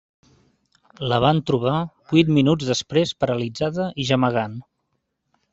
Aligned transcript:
La 1.11 1.19
van 1.25 1.41
trobar 1.49 1.75
vuit 2.13 2.33
minuts 2.39 2.71
després, 2.71 3.15
paralitzada 3.25 3.89
i 4.05 4.11
gemegant. 4.13 4.61